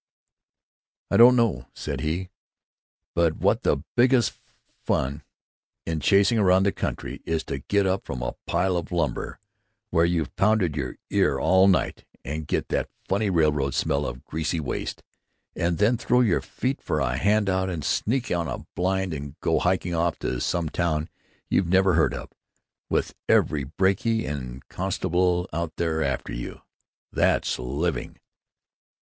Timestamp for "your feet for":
16.21-16.99